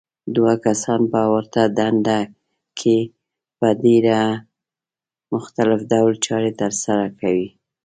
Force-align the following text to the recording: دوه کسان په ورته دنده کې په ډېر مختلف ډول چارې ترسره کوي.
دوه 0.35 0.53
کسان 0.65 1.01
په 1.11 1.19
ورته 1.33 1.61
دنده 1.77 2.19
کې 2.79 2.97
په 3.59 3.67
ډېر 3.83 4.05
مختلف 5.33 5.79
ډول 5.91 6.11
چارې 6.25 6.51
ترسره 6.61 7.05
کوي. 7.19 7.47